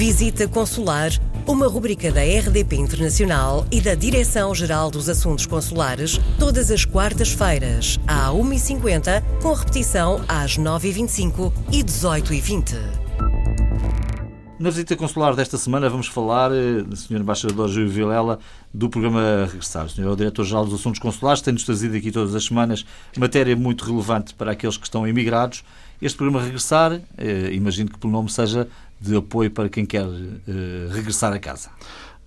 Visita 0.00 0.48
Consular, 0.48 1.10
uma 1.46 1.68
rubrica 1.68 2.10
da 2.10 2.22
RDP 2.22 2.74
Internacional 2.76 3.66
e 3.70 3.82
da 3.82 3.94
Direção-Geral 3.94 4.90
dos 4.90 5.10
Assuntos 5.10 5.44
Consulares, 5.44 6.18
todas 6.38 6.70
as 6.70 6.86
quartas-feiras, 6.86 8.00
à 8.06 8.30
1h50, 8.30 9.22
com 9.42 9.52
repetição 9.52 10.24
às 10.26 10.56
9h25 10.56 11.52
e 11.70 11.84
18h20. 11.84 12.76
Na 14.58 14.70
visita 14.70 14.96
consular 14.96 15.34
desta 15.34 15.58
semana 15.58 15.88
vamos 15.90 16.06
falar, 16.06 16.50
eh, 16.50 16.84
Sr. 16.94 17.20
Embaixador 17.20 17.68
Júlio 17.68 17.90
Vilela, 17.90 18.38
do 18.72 18.88
programa 18.88 19.46
Regressar. 19.46 19.88
Sr. 19.90 20.04
é 20.04 20.08
o 20.08 20.16
Diretor-Geral 20.16 20.64
dos 20.64 20.80
Assuntos 20.80 21.00
Consulares, 21.00 21.42
tem-nos 21.42 21.64
trazido 21.64 21.94
aqui 21.96 22.10
todas 22.10 22.34
as 22.34 22.44
semanas 22.44 22.86
matéria 23.18 23.54
muito 23.54 23.84
relevante 23.84 24.32
para 24.32 24.52
aqueles 24.52 24.78
que 24.78 24.84
estão 24.84 25.06
emigrados. 25.06 25.62
Este 26.00 26.16
programa 26.16 26.42
Regressar, 26.42 27.00
eh, 27.18 27.50
imagino 27.52 27.90
que 27.90 27.98
pelo 27.98 28.12
nome 28.12 28.30
seja 28.30 28.66
de 29.00 29.16
apoio 29.16 29.50
para 29.50 29.68
quem 29.68 29.86
quer 29.86 30.04
eh, 30.04 30.88
regressar 30.92 31.32
a 31.32 31.38
casa. 31.38 31.70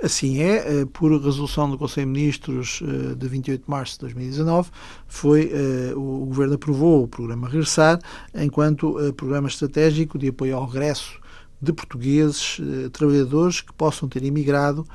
Assim 0.02 0.42
é, 0.42 0.82
eh, 0.82 0.86
por 0.92 1.12
resolução 1.12 1.70
do 1.70 1.78
Conselho 1.78 2.08
de 2.08 2.14
Ministros 2.14 2.82
eh, 2.84 3.16
de 3.16 3.28
28 3.28 3.64
de 3.64 3.70
março 3.70 3.94
de 3.94 4.00
2019, 4.00 4.72
foi, 5.08 5.52
o 5.96 6.26
Governo 6.26 6.56
aprovou 6.56 7.04
o 7.04 7.08
programa 7.08 7.48
Regressar 7.48 8.00
enquanto 8.34 8.98
programa 9.16 9.48
estratégico 9.48 10.18
de 10.18 10.30
apoio 10.30 10.58
ao 10.58 10.66
regresso 10.66 11.22
de 11.62 11.72
portugueses, 11.72 12.60
trabalhadores 12.92 13.62
que 13.62 13.72
possam 13.72 14.10
ter 14.10 14.22
imigrado, 14.24 14.86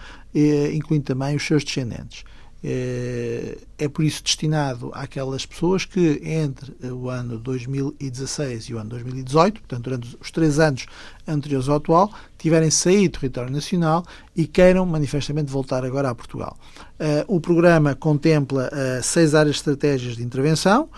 incluindo 0.74 1.06
também 1.06 1.34
os 1.34 1.46
seus 1.46 1.65
descendentes. 1.65 2.24
É, 2.62 3.56
é 3.78 3.88
por 3.88 4.04
isso 4.04 4.20
destinado 4.22 4.90
àquelas 4.92 5.46
pessoas 5.46 5.84
que 5.84 6.20
entre 6.24 6.74
o 6.88 7.08
ano 7.08 7.38
2016 7.38 8.64
e 8.64 8.74
o 8.74 8.78
ano 8.78 8.90
2018, 8.90 9.60
portanto, 9.60 9.84
durante 9.84 10.16
os 10.20 10.30
três 10.32 10.58
anos 10.58 10.86
anteriores 11.26 11.68
ao 11.68 11.76
atual, 11.76 12.12
tiverem 12.36 12.70
saído 12.70 13.12
do 13.12 13.20
território 13.20 13.52
nacional 13.52 14.04
e 14.34 14.44
queiram 14.44 14.84
manifestamente 14.84 15.52
voltar 15.52 15.84
agora 15.84 16.10
a 16.10 16.15
Portugal. 16.15 16.56
Uh, 16.98 17.37
o 17.37 17.40
programa 17.40 17.95
contempla 17.95 18.68
uh, 18.72 19.02
seis 19.04 19.37
áreas 19.37 19.54
de 19.54 19.60
estratégias 19.60 20.16
de 20.16 20.24
intervenção, 20.24 20.88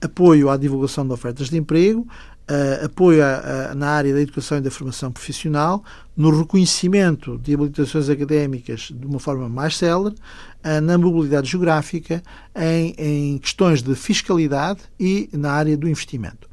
apoio 0.00 0.50
à 0.50 0.56
divulgação 0.56 1.06
de 1.06 1.12
ofertas 1.12 1.48
de 1.48 1.56
emprego, 1.56 2.04
uh, 2.50 2.86
apoio 2.86 3.24
a, 3.24 3.70
a, 3.70 3.74
na 3.74 3.88
área 3.88 4.12
da 4.12 4.20
educação 4.20 4.58
e 4.58 4.60
da 4.60 4.70
formação 4.70 5.10
profissional, 5.10 5.82
no 6.16 6.36
reconhecimento 6.36 7.38
de 7.38 7.54
habilitações 7.54 8.08
académicas 8.08 8.90
de 8.92 9.06
uma 9.06 9.18
forma 9.18 9.48
mais 9.48 9.76
célere, 9.76 10.14
uh, 10.14 10.80
na 10.80 10.98
mobilidade 10.98 11.50
geográfica, 11.50 12.22
em, 12.54 12.94
em, 12.98 13.38
questões 13.38 13.82
de 13.82 13.94
fiscalidade 13.94 14.80
e 14.98 15.28
na 15.32 15.52
área 15.52 15.76
do 15.76 15.88
investimento. 15.88 16.48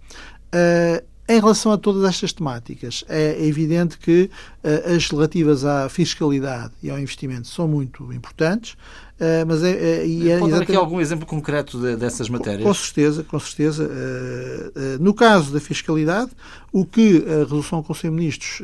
Uh, 0.54 1.09
em 1.30 1.40
relação 1.40 1.72
a 1.72 1.78
todas 1.78 2.04
estas 2.06 2.34
temáticas, 2.34 3.04
é 3.08 3.46
evidente 3.46 4.00
que 4.00 4.32
uh, 4.64 4.96
as 4.96 5.08
relativas 5.08 5.64
à 5.64 5.88
fiscalidade 5.88 6.74
e 6.82 6.90
ao 6.90 6.98
investimento 6.98 7.48
são 7.48 7.68
muito 7.68 8.12
importantes. 8.12 8.74
Uh, 8.74 9.46
mas 9.46 9.64
é, 9.64 9.70
é, 9.70 10.28
é 10.30 10.40
Pode 10.40 10.52
dar 10.54 10.62
aqui 10.64 10.76
algum 10.76 11.00
exemplo 11.00 11.28
concreto 11.28 11.80
de, 11.80 11.98
dessas 11.98 12.30
matérias? 12.30 12.64
Com 12.64 12.74
certeza, 12.74 13.24
com 13.24 13.40
certeza. 13.40 13.84
Uh, 13.84 15.04
no 15.04 15.14
caso 15.14 15.54
da 15.54 15.60
fiscalidade, 15.60 16.32
o 16.72 16.84
que 16.84 17.24
a 17.28 17.44
resolução 17.44 17.82
do 17.82 17.86
Conselho 17.86 18.12
de 18.12 18.20
Ministros 18.20 18.64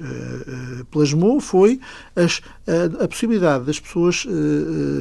plasmou 0.89 1.39
foi 1.39 1.79
as, 2.15 2.39
a 2.99 3.07
possibilidade 3.07 3.65
das 3.65 3.79
pessoas 3.79 4.27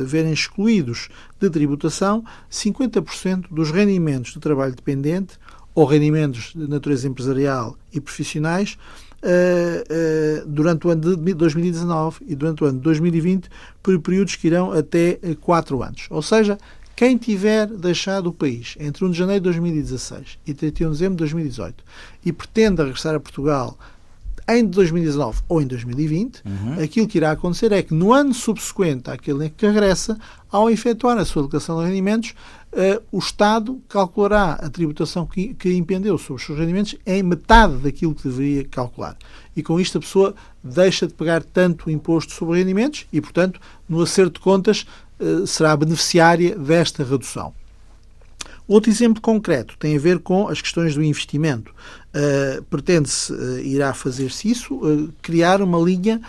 verem 0.07 0.33
excluídos 0.33 1.11
de 1.39 1.51
tributação 1.51 2.25
50% 2.51 3.45
dos 3.51 3.71
rendimentos 3.71 4.33
de 4.33 4.41
trabalho 4.41 4.75
dependente 4.75 5.39
ou 5.75 5.85
rendimentos 5.85 6.53
de 6.55 6.69
natureza 6.69 7.09
empresarial 7.09 7.77
e 7.93 8.01
profissionais 8.01 8.79
uh, 9.23 10.43
uh, 10.45 10.47
durante 10.47 10.87
o 10.87 10.91
ano 10.91 11.17
de 11.17 11.35
2019 11.35 12.25
e 12.27 12.35
durante 12.35 12.63
o 12.63 12.67
ano 12.67 12.79
de 12.79 12.85
2020 12.85 13.49
por 13.83 13.99
períodos 14.01 14.37
que 14.37 14.47
irão 14.47 14.73
até 14.73 15.19
4 15.41 15.83
anos. 15.83 16.07
Ou 16.11 16.23
seja, 16.23 16.59
quem 16.97 17.17
tiver 17.17 17.67
deixado 17.67 18.29
o 18.29 18.33
país 18.33 18.77
entre 18.79 19.05
1 19.05 19.11
de 19.11 19.19
janeiro 19.19 19.41
de 19.41 19.45
2016 19.45 20.39
e 20.47 20.55
31 20.55 20.91
de 20.91 20.93
dezembro 20.93 21.15
de 21.15 21.19
2018 21.19 21.85
e 22.25 22.33
pretenda 22.33 22.85
regressar 22.85 23.17
a 23.17 23.21
Portugal 23.21 23.77
em 24.49 24.65
2019 24.65 25.41
ou 25.49 25.63
em 25.63 25.67
2020, 25.67 26.43
uhum. 26.45 26.83
aquilo 26.83 27.09
que 27.09 27.19
irá 27.19 27.31
acontecer 27.33 27.73
é 27.73 27.83
que 27.83 27.95
no 27.95 28.13
ano 28.13 28.35
subsequente 28.35 29.11
àquele 29.11 29.47
em 29.47 29.51
que 29.51 29.67
regressa, 29.67 30.19
ao 30.51 30.71
efetuar 30.71 31.19
a 31.19 31.25
sua 31.25 31.43
declaração 31.43 31.81
de 31.81 31.87
rendimentos, 31.87 32.35
uh, 32.73 33.03
o 33.11 33.19
Estado 33.19 33.81
calculará 33.89 34.53
a 34.53 34.69
tributação 34.69 35.27
que, 35.27 35.55
que 35.55 35.75
impendeu 35.75 36.19
sobre 36.19 36.41
os 36.41 36.47
seus 36.47 36.59
rendimentos 36.59 36.95
em 37.07 37.23
metade 37.23 37.77
daquilo 37.77 38.15
que 38.15 38.29
deveria 38.29 38.65
calcular. 38.65 39.17
E 39.57 39.63
com 39.63 39.81
isto 39.81 39.99
a 39.99 40.01
pessoa 40.01 40.35
deixa 40.63 41.07
de 41.07 41.15
pagar 41.15 41.43
tanto 41.43 41.91
imposto 41.91 42.33
sobre 42.33 42.59
rendimentos 42.59 43.07
e, 43.13 43.21
portanto, 43.21 43.61
no 43.89 44.03
acerto 44.03 44.35
de 44.35 44.41
contas, 44.41 44.85
uh, 45.19 45.47
será 45.47 45.77
beneficiária 45.77 46.57
desta 46.57 47.03
redução. 47.03 47.55
Outro 48.67 48.91
exemplo 48.91 49.21
concreto 49.21 49.77
tem 49.79 49.95
a 49.95 50.01
ver 50.01 50.19
com 50.21 50.49
as 50.49 50.63
questões 50.63 50.95
do 50.95 51.05
investimento. 51.05 51.71
Uh, 52.15 52.63
Pretende-se, 52.65 53.31
uh, 53.31 53.59
irá 53.59 53.93
fazer-se 53.93 54.51
isso, 54.51 54.75
uh, 54.77 55.13
criar 55.21 55.61
uma 55.61 55.79
linha 55.79 56.21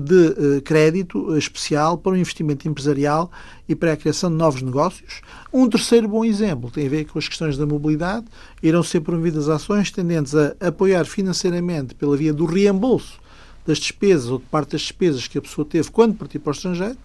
de 0.00 0.60
crédito 0.62 1.36
especial 1.36 1.98
para 1.98 2.12
o 2.12 2.16
investimento 2.16 2.66
empresarial 2.66 3.30
e 3.68 3.74
para 3.74 3.92
a 3.92 3.96
criação 3.96 4.30
de 4.30 4.36
novos 4.36 4.62
negócios. 4.62 5.20
Um 5.52 5.68
terceiro 5.68 6.08
bom 6.08 6.24
exemplo 6.24 6.70
tem 6.70 6.86
a 6.86 6.90
ver 6.90 7.04
com 7.04 7.18
as 7.18 7.28
questões 7.28 7.58
da 7.58 7.66
mobilidade. 7.66 8.24
Irão 8.62 8.82
ser 8.82 9.00
promovidas 9.00 9.48
ações 9.48 9.90
tendentes 9.90 10.34
a 10.34 10.54
apoiar 10.60 11.04
financeiramente 11.04 11.94
pela 11.94 12.16
via 12.16 12.32
do 12.32 12.46
reembolso 12.46 13.20
das 13.66 13.78
despesas 13.78 14.30
ou 14.30 14.38
de 14.38 14.44
parte 14.44 14.72
das 14.72 14.82
despesas 14.82 15.26
que 15.26 15.36
a 15.36 15.42
pessoa 15.42 15.66
teve 15.66 15.90
quando 15.90 16.14
partiu 16.14 16.40
para 16.40 16.52
o 16.52 16.54
estrangeiro, 16.54 16.96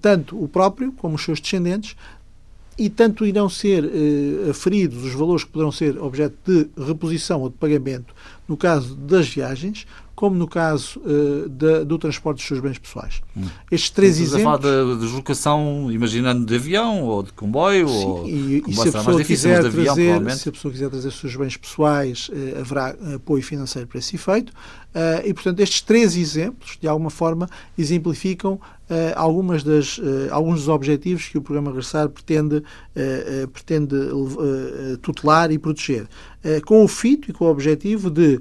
tanto 0.00 0.40
o 0.40 0.46
próprio 0.46 0.92
como 0.92 1.16
os 1.16 1.24
seus 1.24 1.40
descendentes, 1.40 1.96
e 2.78 2.88
tanto 2.88 3.26
irão 3.26 3.48
ser 3.48 3.84
eh, 3.84 4.50
aferidos 4.50 5.04
os 5.04 5.12
valores 5.12 5.44
que 5.44 5.50
poderão 5.50 5.70
ser 5.70 5.98
objeto 5.98 6.36
de 6.46 6.68
reposição 6.82 7.40
ou 7.40 7.50
de 7.50 7.56
pagamento 7.56 8.14
no 8.48 8.56
caso 8.56 8.96
das 8.96 9.28
viagens, 9.28 9.86
como 10.20 10.36
no 10.36 10.48
caso 10.48 11.00
uh, 11.00 11.48
da, 11.48 11.84
do 11.84 11.96
transporte 11.96 12.38
dos 12.38 12.46
seus 12.46 12.58
bens 12.60 12.76
pessoais. 12.78 13.22
Hum. 13.34 13.44
Estes 13.70 13.90
três 13.90 14.18
Estamos 14.18 14.34
exemplos. 14.34 14.58
a 14.58 14.72
falar 14.72 14.94
de 14.94 15.00
deslocação, 15.00 15.90
imaginando 15.90 16.44
de 16.44 16.54
avião 16.56 17.04
ou 17.04 17.22
de 17.22 17.32
comboio? 17.32 17.88
Sim, 17.88 18.04
ou... 18.04 18.28
e, 18.28 18.64
e 18.66 18.74
se, 18.74 18.88
a 18.88 18.92
pessoa 18.92 19.16
difícil, 19.16 19.24
quiser 19.24 19.64
avião, 19.64 19.94
trazer, 19.94 20.30
se 20.36 20.48
a 20.48 20.52
pessoa 20.52 20.72
quiser 20.72 20.90
trazer 20.90 21.08
os 21.08 21.14
seus 21.14 21.36
bens 21.36 21.56
pessoais, 21.56 22.28
uh, 22.28 22.60
haverá 22.60 22.94
apoio 23.14 23.42
financeiro 23.42 23.86
para 23.86 23.98
esse 23.98 24.16
efeito. 24.16 24.50
Uh, 24.50 25.24
e, 25.24 25.32
portanto, 25.32 25.60
estes 25.60 25.80
três 25.80 26.16
exemplos, 26.16 26.76
de 26.78 26.88
alguma 26.88 27.08
forma, 27.08 27.48
exemplificam 27.78 28.60
algumas 29.14 29.62
das, 29.62 29.98
uh, 29.98 30.28
alguns 30.30 30.60
dos 30.60 30.68
objetivos 30.68 31.28
que 31.28 31.38
o 31.38 31.42
programa 31.42 31.70
Regressar 31.70 32.08
pretende, 32.08 32.62
pretende 33.52 33.96
tutelar 35.00 35.52
e 35.52 35.58
proteger. 35.58 36.08
com 36.66 36.84
o 36.84 36.88
fito 36.88 37.30
e 37.30 37.32
com 37.32 37.44
o 37.44 37.50
objetivo 37.50 38.10
de 38.10 38.40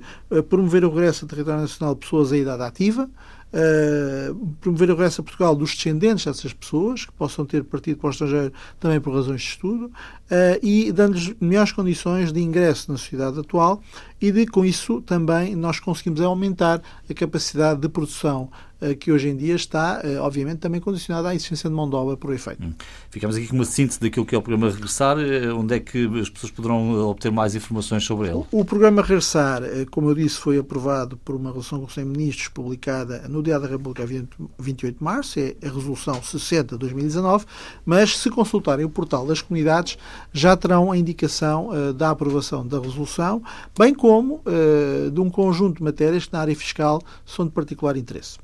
promover 0.50 0.84
o 0.84 0.90
regresso 0.90 1.26
ao 1.26 1.30
território 1.30 1.62
nacional 1.62 1.94
de 1.94 2.02
pessoas 2.02 2.32
em 2.32 2.42
idade 2.42 2.64
ativa, 2.64 3.10
Uh, 3.52 4.56
promover 4.62 4.92
o 4.92 4.94
regresso 4.94 5.22
a 5.22 5.24
Portugal 5.24 5.56
dos 5.56 5.74
descendentes 5.74 6.24
dessas 6.24 6.54
pessoas, 6.54 7.06
que 7.06 7.12
possam 7.14 7.44
ter 7.48 7.64
partido 7.64 7.98
para 7.98 8.10
o 8.10 8.12
estrangeiro 8.12 8.54
também 8.80 9.02
por 9.02 9.12
razões 9.12 9.42
de 9.42 9.48
estudo, 9.48 9.86
uh, 9.86 9.92
e 10.62 10.92
dando-lhes 10.92 11.34
melhores 11.42 11.72
condições 11.72 12.32
de 12.32 12.40
ingresso 12.42 12.92
na 12.92 12.98
sociedade 13.00 13.40
atual 13.40 13.82
e 14.22 14.32
de, 14.32 14.46
com 14.46 14.64
isso, 14.64 15.02
também 15.02 15.56
nós 15.56 15.80
conseguimos 15.80 16.22
aumentar 16.22 16.80
a 17.10 17.14
capacidade 17.16 17.82
de 17.82 17.90
produção 17.90 18.52
que 19.00 19.12
hoje 19.12 19.30
em 19.30 19.36
dia 19.36 19.56
está, 19.56 20.02
obviamente, 20.22 20.60
também 20.60 20.80
condicionada 20.80 21.30
à 21.30 21.36
existência 21.36 21.70
de 21.70 21.76
mão 21.76 21.90
de 21.90 21.96
obra 21.96 22.16
por 22.16 22.34
efeito. 22.34 22.64
Hum. 22.64 22.74
Ficamos 23.10 23.36
aqui 23.36 23.48
com 23.48 23.56
uma 23.56 23.66
síntese 23.66 24.00
daquilo 24.00 24.26
que 24.26 24.36
é 24.36 24.38
o 24.38 24.42
programa 24.42 24.72
Regressar. 24.72 25.18
Onde 25.56 25.76
é 25.76 25.80
que 25.80 26.06
as 26.20 26.30
pessoas 26.30 26.52
poderão 26.52 27.10
obter 27.10 27.32
mais 27.32 27.56
informações 27.56 28.04
sobre 28.04 28.30
ele? 28.30 28.44
O, 28.52 28.64
programa 28.64 29.02
Regressar, 29.02 29.62
como 29.92 30.10
eu 30.10 30.16
disse, 30.16 30.38
foi 30.38 30.58
aprovado 30.58 31.18
por 31.18 31.36
uma 31.36 31.50
resolução 31.50 31.80
do 31.80 31.86
Conselho 31.86 32.12
de 32.12 32.18
Ministros 32.18 32.48
publicada 32.50 33.28
no 33.28 33.44
Diário 33.44 33.66
da 33.66 33.72
República, 33.72 34.06
28 34.58 34.98
de 34.98 35.04
março, 35.04 35.40
é 35.40 35.56
a 35.62 35.68
resolução 35.70 36.22
60 36.22 36.76
de 36.76 36.80
2019, 36.80 37.46
mas 37.86 38.18
se 38.18 38.30
consultarem 38.30 38.86
o 38.86 38.90
portal 38.90 39.26
das 39.26 39.42
comunidades 39.42 39.98
já 40.32 40.56
terão 40.56 40.92
a 40.92 40.98
indicação 40.98 41.70
da 41.96 42.12
aprovação 42.12 42.66
da 42.66 42.80
resolução, 42.80 43.42
bem 43.78 43.94
como 43.94 44.42
de 45.12 45.20
um 45.20 45.30
conjunto 45.30 45.78
de 45.78 45.84
matérias 45.84 46.26
que 46.26 46.34
na 46.34 46.40
área 46.40 46.56
fiscal 46.56 47.02
são 47.26 47.46
de 47.46 47.52
particular 47.52 47.98
interesse. 47.98 48.38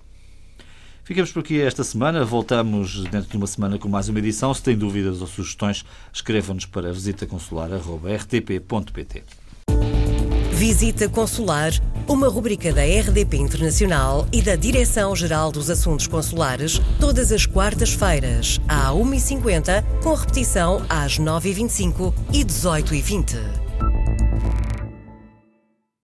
Ficamos 1.06 1.31
por 1.31 1.40
aqui 1.42 1.62
esta 1.62 1.84
semana. 1.84 2.25
Voltamos 2.25 3.04
dentro 3.04 3.30
de 3.30 3.38
uma 3.38 3.46
semana 3.46 3.78
com 3.78 3.88
mais 3.88 4.10
uma 4.10 4.18
edição. 4.18 4.52
Se 4.56 4.63
tem 4.63 4.75
dúvidas 4.75 5.22
ou 5.22 5.28
sugestões, 5.28 5.86
escrevam-nos 6.12 6.66
para 6.66 6.92
visitaconsular.rtp.pt. 6.92 9.24
Visita 10.52 11.07
Consular, 11.07 11.72
uma 12.07 12.28
rubrica 12.28 12.74
da 12.74 12.81
RDP 12.81 13.38
Internacional 13.38 14.28
e 14.34 14.42
da 14.42 14.56
Direção-Geral 14.56 15.52
dos 15.52 15.69
Assuntos 15.69 16.07
Consulares, 16.07 16.81
todas 17.00 17.31
as 17.31 17.46
quartas-feiras, 17.46 18.60
à 18.68 18.92
1h50, 18.92 19.84
com 20.01 20.16
repetição 20.16 20.84
às 20.90 21.19
9h25 21.19 22.16
e 22.34 22.44
18h20. 22.44 23.64